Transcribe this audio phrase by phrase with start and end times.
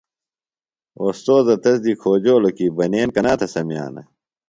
[1.01, 4.01] اوستوذہ تس دی کھوجولوۡ کی بنین کنا تھےۡ سمِیانہ؟